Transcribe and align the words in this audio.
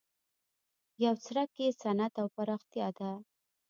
یو 1.05 1.13
څرک 1.25 1.49
یې 1.61 1.69
صنعت 1.81 2.13
او 2.21 2.27
پراختیا 2.35 2.87
ده. 2.97 3.11